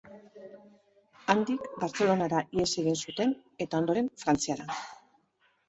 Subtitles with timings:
[1.33, 4.83] Handik Bartzelonara ihes egin zuten eta, ondoren, Frantziara.